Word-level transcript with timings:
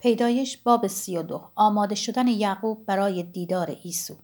پیدایش 0.00 0.56
باب 0.56 0.86
سی 0.86 1.16
و 1.16 1.22
دو. 1.22 1.42
آماده 1.54 1.94
شدن 1.94 2.28
یعقوب 2.28 2.86
برای 2.86 3.22
دیدار 3.22 3.78
ایسو. 3.82 4.14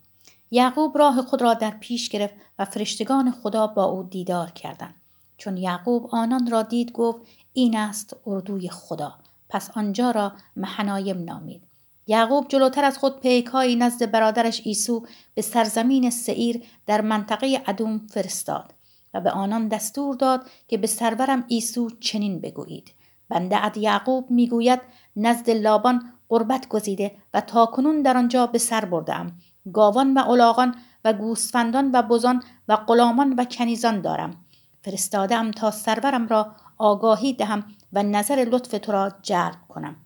یعقوب 0.50 0.98
راه 0.98 1.22
خود 1.22 1.42
را 1.42 1.54
در 1.54 1.70
پیش 1.70 2.08
گرفت 2.08 2.34
و 2.58 2.64
فرشتگان 2.64 3.30
خدا 3.30 3.66
با 3.66 3.84
او 3.84 4.02
دیدار 4.02 4.50
کردند. 4.50 4.94
چون 5.36 5.56
یعقوب 5.56 6.08
آنان 6.12 6.50
را 6.50 6.62
دید 6.62 6.92
گفت 6.92 7.20
این 7.52 7.76
است 7.76 8.16
اردوی 8.26 8.68
خدا. 8.68 9.14
پس 9.48 9.70
آنجا 9.74 10.10
را 10.10 10.32
محنایم 10.56 11.24
نامید. 11.24 11.62
یعقوب 12.06 12.48
جلوتر 12.48 12.84
از 12.84 12.98
خود 12.98 13.20
پیکهایی 13.20 13.76
نزد 13.76 14.10
برادرش 14.10 14.60
ایسو 14.64 15.06
به 15.34 15.42
سرزمین 15.42 16.10
سعیر 16.10 16.62
در 16.86 17.00
منطقه 17.00 17.62
ادوم 17.66 17.98
فرستاد 17.98 18.74
و 19.14 19.20
به 19.20 19.30
آنان 19.30 19.68
دستور 19.68 20.16
داد 20.16 20.46
که 20.68 20.78
به 20.78 20.86
سرورم 20.86 21.44
ایسو 21.48 21.90
چنین 21.90 22.40
بگویید. 22.40 22.92
بنده 23.28 23.64
اد 23.64 23.76
یعقوب 23.76 24.30
می‌گوید 24.30 24.80
نزد 25.16 25.50
لابان 25.50 26.12
قربت 26.28 26.68
گزیده 26.68 27.16
و 27.34 27.40
تاکنون 27.40 28.02
در 28.02 28.16
آنجا 28.16 28.46
به 28.46 28.58
سر 28.58 28.84
بردم 28.84 29.38
گاوان 29.72 30.14
و 30.14 30.30
الاغان 30.30 30.74
و 31.04 31.12
گوسفندان 31.12 31.90
و 31.92 32.02
بزان 32.02 32.42
و 32.68 32.76
غلامان 32.76 33.32
و 33.32 33.44
کنیزان 33.44 34.00
دارم. 34.00 34.44
فرستادم 34.82 35.50
تا 35.50 35.70
سرورم 35.70 36.28
را 36.28 36.52
آگاهی 36.78 37.32
دهم 37.32 37.64
و 37.92 38.02
نظر 38.02 38.46
لطف 38.50 38.78
تو 38.82 38.92
را 38.92 39.12
جلب 39.22 39.58
کنم. 39.68 39.96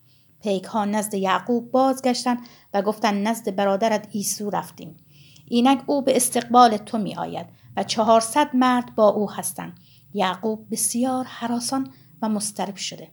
پیک 0.42 0.64
ها 0.64 0.84
نزد 0.84 1.14
یعقوب 1.14 1.70
بازگشتند 1.70 2.38
و 2.74 2.82
گفتند 2.82 3.28
نزد 3.28 3.54
برادرت 3.54 4.08
ایسو 4.10 4.50
رفتیم. 4.50 4.96
اینک 5.48 5.82
او 5.86 6.02
به 6.02 6.16
استقبال 6.16 6.76
تو 6.76 6.98
می 6.98 7.16
آید 7.16 7.46
و 7.76 7.82
چهارصد 7.82 8.56
مرد 8.56 8.94
با 8.94 9.08
او 9.08 9.30
هستند. 9.30 9.78
یعقوب 10.14 10.66
بسیار 10.70 11.24
حراسان 11.24 11.92
و 12.22 12.28
مسترب 12.28 12.76
شده. 12.76 13.08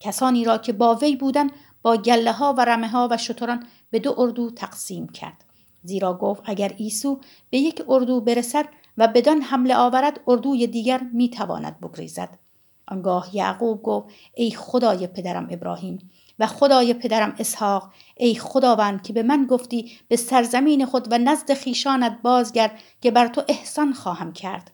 کسانی 0.00 0.44
را 0.44 0.58
که 0.58 0.72
با 0.72 0.94
وی 0.94 1.16
بودند 1.16 1.52
با 1.82 1.96
گله 1.96 2.32
ها 2.32 2.54
و 2.58 2.60
رمه 2.64 2.88
ها 2.88 3.08
و 3.10 3.16
شتران 3.16 3.66
به 3.90 3.98
دو 3.98 4.14
اردو 4.18 4.50
تقسیم 4.50 5.08
کرد. 5.08 5.44
زیرا 5.82 6.14
گفت 6.14 6.42
اگر 6.44 6.74
ایسو 6.76 7.20
به 7.50 7.58
یک 7.58 7.82
اردو 7.88 8.20
برسد 8.20 8.68
و 8.98 9.08
بدان 9.08 9.42
حمله 9.42 9.76
آورد 9.76 10.20
اردوی 10.26 10.66
دیگر 10.66 11.00
می 11.12 11.30
تواند 11.30 11.80
بگریزد. 11.80 12.38
آنگاه 12.88 13.36
یعقوب 13.36 13.82
گفت 13.82 14.08
ای 14.34 14.50
خدای 14.50 15.06
پدرم 15.06 15.48
ابراهیم 15.50 16.10
و 16.38 16.46
خدای 16.46 16.94
پدرم 16.94 17.34
اسحاق 17.38 17.90
ای 18.16 18.34
خداوند 18.34 19.02
که 19.02 19.12
به 19.12 19.22
من 19.22 19.46
گفتی 19.46 19.92
به 20.08 20.16
سرزمین 20.16 20.86
خود 20.86 21.12
و 21.12 21.18
نزد 21.18 21.54
خیشانت 21.54 22.18
بازگرد 22.22 22.78
که 23.00 23.10
بر 23.10 23.28
تو 23.28 23.42
احسان 23.48 23.92
خواهم 23.92 24.32
کرد. 24.32 24.70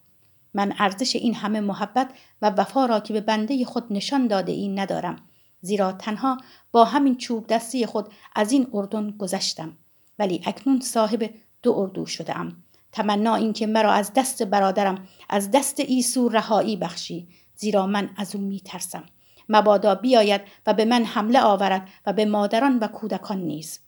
من 0.55 0.74
ارزش 0.78 1.16
این 1.16 1.34
همه 1.34 1.60
محبت 1.60 2.10
و 2.42 2.50
وفا 2.50 2.86
را 2.86 3.00
که 3.00 3.12
به 3.12 3.20
بنده 3.20 3.64
خود 3.64 3.84
نشان 3.91 4.27
داده 4.27 4.52
این 4.52 4.78
ندارم. 4.78 5.16
زیرا 5.61 5.92
تنها 5.92 6.36
با 6.72 6.84
همین 6.84 7.16
چوب 7.16 7.46
دستی 7.46 7.86
خود 7.86 8.08
از 8.36 8.52
این 8.52 8.66
اردن 8.72 9.11
گذشتم. 9.11 9.77
ولی 10.19 10.41
اکنون 10.46 10.80
صاحب 10.80 11.30
دو 11.62 11.72
اردو 11.72 12.06
شده 12.06 12.38
ام 12.38 12.56
تمنا 12.92 13.34
این 13.34 13.52
که 13.52 13.66
مرا 13.66 13.92
از 13.92 14.12
دست 14.16 14.42
برادرم 14.42 15.08
از 15.28 15.50
دست 15.50 15.80
ایسو 15.80 16.28
رهایی 16.28 16.77
بخشی. 16.77 17.28
زیرا 17.56 17.86
من 17.86 18.11
از 18.16 18.36
او 18.36 18.41
می 18.41 18.61
ترسم 18.61 19.05
مبادا 19.48 19.94
بیاید 19.94 20.41
و 20.66 20.74
به 20.74 20.84
من 20.84 21.05
حمله 21.05 21.41
آورد 21.41 21.89
و 22.06 22.12
به 22.12 22.24
مادران 22.24 22.78
و 22.78 22.86
کودکان 22.86 23.39
نیز. 23.39 23.80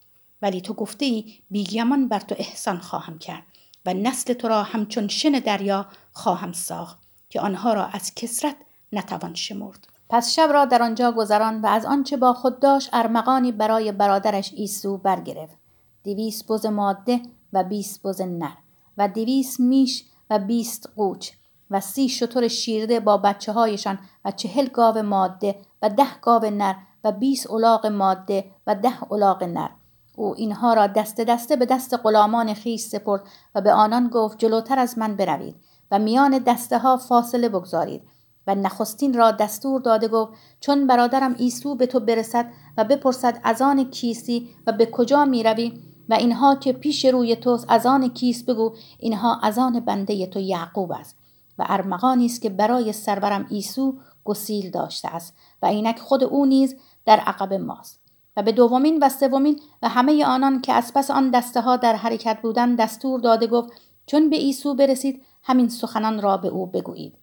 ولی 0.43 0.61
تو 0.61 0.75
گفته 0.75 1.05
ای 1.05 1.35
بیگمان 1.51 2.09
بر 2.09 2.21
تو 2.21 2.35
احسان 2.39 2.79
خواهم 2.79 3.19
کرد. 3.19 3.43
و 3.87 3.95
نسل 3.95 4.33
تو 4.33 4.49
را 4.49 4.63
همچون 4.63 5.09
شن 5.09 5.31
دریا 5.31 5.87
خواهم 6.13 6.53
ساخت 6.53 6.99
که 7.29 7.41
آنها 7.41 7.73
را 7.73 7.85
از 7.87 8.15
کسرت 8.15 8.57
نتوان 8.93 9.35
شمرد. 9.35 9.89
پس 10.11 10.33
شب 10.33 10.49
را 10.53 10.65
در 10.65 10.83
آنجا 10.83 11.13
گذران 11.13 11.61
و 11.61 11.67
از 11.67 11.85
آنچه 11.85 12.17
با 12.17 12.33
خود 12.33 12.61
داشت 12.61 12.91
ارمغانی 12.93 13.53
برای 13.53 13.93
برادرش 13.93 14.53
ایسو 14.57 14.99
برگرفت. 14.99 15.57
دویست 16.05 16.47
بز 16.53 16.67
ماده 16.67 17.21
و 17.53 17.65
بیست 17.65 18.03
بز 18.03 18.21
نر 18.21 18.57
و 18.99 19.09
دویست 19.09 19.61
میش 19.61 20.05
و 20.31 20.39
بیست 20.39 20.91
قوچ 20.97 21.31
و 21.71 21.81
سی 21.81 22.09
شطور 22.09 22.49
شیرده 22.49 23.01
با 23.01 23.17
بچه 23.17 23.53
هایشان 23.53 23.99
و 24.25 24.31
چهل 24.31 24.67
گاو 24.67 25.03
ماده 25.03 25.57
و 25.83 25.91
ده 25.91 26.21
گاو 26.23 26.45
نر 26.45 26.75
و 27.05 27.13
بیست 27.13 27.51
الاغ 27.51 27.87
ماده 27.87 28.45
و 28.67 28.75
ده 28.75 29.13
الاغ 29.13 29.43
نر. 29.43 29.69
او 30.17 30.35
اینها 30.37 30.75
را 30.75 30.87
دست 30.87 31.21
دسته 31.21 31.57
به 31.57 31.67
دست 31.67 31.95
غلامان 31.95 32.55
خیش 32.55 32.81
سپرد 32.81 33.23
و 33.55 33.61
به 33.61 33.73
آنان 33.73 34.09
گفت 34.09 34.39
جلوتر 34.39 34.79
از 34.79 34.99
من 34.99 35.17
بروید 35.17 35.57
و 35.91 35.99
میان 35.99 36.39
دسته 36.39 36.79
ها 36.79 36.97
فاصله 36.97 37.49
بگذارید. 37.49 38.03
و 38.47 38.55
نخستین 38.55 39.15
را 39.15 39.31
دستور 39.31 39.81
داده 39.81 40.09
گفت 40.09 40.33
چون 40.61 40.87
برادرم 40.87 41.35
ایسو 41.39 41.75
به 41.75 41.87
تو 41.87 42.01
برسد 42.01 42.47
و 42.79 42.85
بپرسد 42.85 43.41
از 43.45 43.63
آن 43.63 43.91
کیسی 43.91 44.49
و 44.67 44.73
به 44.73 44.87
کجا 44.87 45.25
می 45.25 45.43
روی 45.43 45.73
و 46.09 46.15
اینها 46.15 46.55
که 46.55 46.73
پیش 46.73 47.05
روی 47.05 47.37
توست 47.37 47.67
از 47.69 47.87
آن 47.87 48.09
کیس 48.09 48.45
بگو 48.45 48.75
اینها 48.99 49.41
از 49.43 49.59
آن 49.59 49.81
بنده 49.81 50.27
تو 50.27 50.41
یعقوب 50.41 50.93
است. 50.93 51.17
و 51.59 51.65
ارمغانی 51.69 52.27
است 52.27 52.43
که 52.43 52.51
برای 52.51 52.93
سرورم 52.93 53.47
ایسو 53.51 53.95
گسیل 54.25 54.71
داشته 54.71 55.09
است 55.09 55.37
و 55.63 55.67
اینک 55.67 55.99
خود 55.99 56.25
او 56.25 56.47
نیز 56.47 56.77
در 57.05 57.21
عقب 57.21 57.53
ماست. 57.55 58.06
و 58.37 58.43
به 58.43 58.53
دومین 58.53 58.99
و 59.03 59.09
سومین 59.09 59.61
و 59.83 59.89
همه 59.89 60.25
آنان 60.25 60.61
که 60.61 60.73
از 60.73 60.93
پس 60.95 61.11
آن 61.11 61.31
دسته 61.31 61.61
ها 61.61 61.77
در 61.77 61.97
حرکت 61.97 62.39
بودند 62.43 62.79
دستور 62.79 63.21
داده 63.21 63.47
گفت 63.47 63.73
چون 64.07 64.31
به 64.31 64.37
ایسو 64.37 64.75
برسید 64.75 65.23
همین 65.43 65.69
سخنان 65.69 66.23
را 66.23 66.37
به 66.37 66.49
او 66.49 66.67
بگویید. 66.67 67.15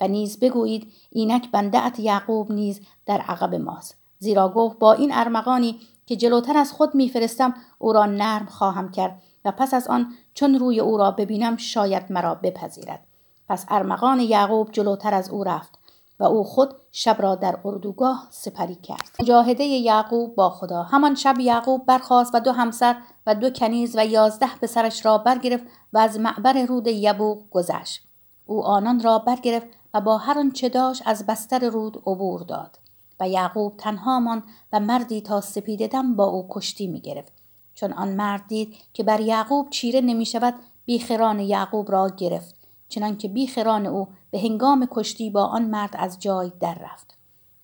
و 0.00 0.08
نیز 0.08 0.38
بگویید 0.38 0.92
اینک 1.10 1.50
بنده 1.50 2.00
یعقوب 2.00 2.52
نیز 2.52 2.80
در 3.06 3.20
عقب 3.20 3.54
ماست. 3.54 3.96
زیرا 4.18 4.48
گفت 4.48 4.78
با 4.78 4.92
این 4.92 5.10
ارمغانی 5.12 5.80
که 6.06 6.16
جلوتر 6.16 6.56
از 6.56 6.72
خود 6.72 6.94
میفرستم 6.94 7.54
او 7.78 7.92
را 7.92 8.06
نرم 8.06 8.46
خواهم 8.46 8.90
کرد 8.90 9.22
و 9.44 9.50
پس 9.50 9.74
از 9.74 9.88
آن 9.88 10.12
چون 10.34 10.54
روی 10.54 10.80
او 10.80 10.96
را 10.96 11.10
ببینم 11.10 11.56
شاید 11.56 12.12
مرا 12.12 12.34
بپذیرد. 12.34 13.06
پس 13.48 13.66
ارمغان 13.68 14.20
یعقوب 14.20 14.70
جلوتر 14.72 15.14
از 15.14 15.30
او 15.30 15.44
رفت. 15.44 15.78
و 16.20 16.24
او 16.24 16.44
خود 16.44 16.74
شب 16.92 17.16
را 17.22 17.34
در 17.34 17.58
اردوگاه 17.64 18.28
سپری 18.30 18.74
کرد. 18.74 19.10
مجاهده 19.20 19.64
یعقوب 19.64 20.34
با 20.34 20.50
خدا. 20.50 20.82
همان 20.82 21.14
شب 21.14 21.40
یعقوب 21.40 21.86
برخاست 21.86 22.34
و 22.34 22.40
دو 22.40 22.52
همسر 22.52 22.96
و 23.26 23.34
دو 23.34 23.50
کنیز 23.50 23.96
و 23.96 24.06
یازده 24.06 24.56
پسرش 24.62 25.06
را 25.06 25.18
برگرفت 25.18 25.64
و 25.92 25.98
از 25.98 26.18
معبر 26.18 26.66
رود 26.66 26.86
یبوق 26.86 27.42
گذشت. 27.50 28.02
او 28.46 28.64
آنان 28.64 29.02
را 29.02 29.18
برگرفت 29.18 29.66
و 29.94 30.00
با 30.00 30.18
هر 30.18 30.38
آنچه 30.38 30.68
داشت 30.68 31.02
از 31.06 31.26
بستر 31.26 31.68
رود 31.68 31.96
عبور 32.06 32.40
داد. 32.40 32.78
و 33.20 33.28
یعقوب 33.28 33.76
تنها 33.76 34.20
مان 34.20 34.42
و 34.72 34.80
مردی 34.80 35.20
تا 35.20 35.40
سپیده 35.40 35.86
دم 35.86 36.16
با 36.16 36.24
او 36.24 36.46
کشتی 36.50 36.86
می 36.86 37.00
گرفت. 37.00 37.32
چون 37.74 37.92
آن 37.92 38.08
مرد 38.08 38.46
دید 38.48 38.76
که 38.92 39.02
بر 39.02 39.20
یعقوب 39.20 39.70
چیره 39.70 40.00
نمی 40.00 40.26
شود 40.26 40.54
بیخران 40.84 41.40
یعقوب 41.40 41.92
را 41.92 42.08
گرفت. 42.08 42.59
چنانکه 42.90 43.28
بیخران 43.28 43.86
او 43.86 44.08
به 44.30 44.40
هنگام 44.40 44.88
کشتی 44.90 45.30
با 45.30 45.44
آن 45.44 45.64
مرد 45.64 45.94
از 45.98 46.18
جای 46.18 46.52
در 46.60 46.74
رفت. 46.74 47.18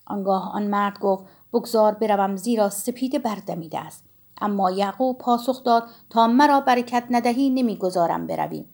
آنگاه 0.06 0.52
آن 0.54 0.66
مرد 0.66 0.98
گفت 0.98 1.24
بگذار 1.52 1.94
بروم 1.94 2.36
زیرا 2.36 2.70
سپیده 2.70 3.18
بردمیده 3.18 3.78
است. 3.78 4.04
اما 4.40 4.70
یعقوب 4.70 5.18
پاسخ 5.18 5.64
داد 5.64 5.82
تا 6.10 6.26
مرا 6.26 6.60
برکت 6.60 7.04
ندهی 7.10 7.50
نمی‌گذارم 7.50 8.26
بروی. 8.26 8.64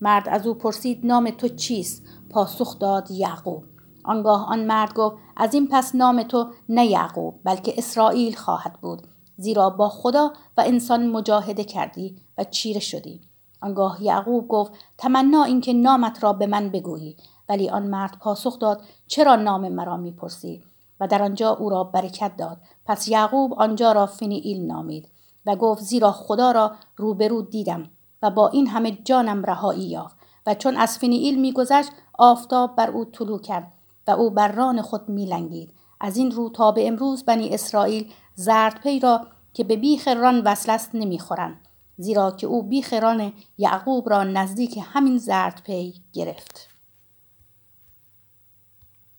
مرد 0.00 0.28
از 0.28 0.46
او 0.46 0.54
پرسید 0.54 1.06
نام 1.06 1.30
تو 1.30 1.48
چیست؟ 1.48 2.02
پاسخ 2.30 2.78
داد 2.78 3.10
یعقوب. 3.10 3.64
آنگاه 4.04 4.46
آن 4.48 4.64
مرد 4.64 4.94
گفت 4.94 5.16
از 5.36 5.54
این 5.54 5.68
پس 5.68 5.94
نام 5.94 6.22
تو 6.22 6.46
نه 6.68 6.86
یعقوب 6.86 7.34
بلکه 7.44 7.74
اسرائیل 7.78 8.36
خواهد 8.36 8.78
بود. 8.80 9.06
زیرا 9.36 9.70
با 9.70 9.88
خدا 9.88 10.32
و 10.56 10.60
انسان 10.66 11.08
مجاهده 11.08 11.64
کردی 11.64 12.16
و 12.38 12.44
چیره 12.44 12.80
شدی. 12.80 13.20
آنگاه 13.62 14.02
یعقوب 14.02 14.48
گفت 14.48 14.72
تمنا 14.98 15.44
اینکه 15.44 15.72
نامت 15.72 16.24
را 16.24 16.32
به 16.32 16.46
من 16.46 16.68
بگویی. 16.68 17.16
ولی 17.48 17.70
آن 17.70 17.82
مرد 17.82 18.18
پاسخ 18.20 18.58
داد 18.58 18.82
چرا 19.06 19.36
نام 19.36 19.68
مرا 19.68 19.96
می‌پرسی؟ 19.96 20.62
و 21.00 21.06
در 21.06 21.22
آنجا 21.22 21.50
او 21.50 21.70
را 21.70 21.84
برکت 21.84 22.36
داد. 22.36 22.56
پس 22.86 23.08
یعقوب 23.08 23.54
آنجا 23.54 23.92
را 23.92 24.06
فنیئیل 24.06 24.66
نامید 24.66 25.08
و 25.46 25.56
گفت 25.56 25.82
زیرا 25.82 26.12
خدا 26.12 26.52
را 26.52 26.72
روبرو 26.96 27.42
دیدم 27.42 27.90
و 28.22 28.30
با 28.30 28.48
این 28.48 28.66
همه 28.66 28.90
جانم 28.90 29.44
رهایی 29.44 29.84
یافت 29.84 30.16
و 30.46 30.54
چون 30.54 30.76
از 30.76 30.98
فنیئیل 30.98 31.40
میگذشت 31.40 31.90
آفتاب 32.18 32.76
بر 32.76 32.90
او 32.90 33.04
طلوع 33.04 33.40
کرد 33.40 33.72
و 34.06 34.10
او 34.10 34.30
بر 34.30 34.52
ران 34.52 34.82
خود 34.82 35.08
میلنگید. 35.08 35.74
از 36.00 36.16
این 36.16 36.30
رو 36.30 36.50
تا 36.50 36.72
به 36.72 36.88
امروز 36.88 37.24
بنی 37.24 37.48
اسرائیل 37.48 38.12
زردپی 38.34 39.00
را 39.00 39.26
که 39.54 39.64
به 39.64 39.76
بیخ 39.76 40.08
ران 40.08 40.40
وصل 40.40 40.72
است 40.72 40.90
نمی‌خورند. 40.94 41.68
زیرا 42.02 42.30
که 42.30 42.46
او 42.46 42.62
بیخ 42.62 42.92
ران 42.92 43.32
یعقوب 43.58 44.10
را 44.10 44.24
نزدیک 44.24 44.78
همین 44.92 45.18
زردپی 45.18 45.94
گرفت. 46.12 46.71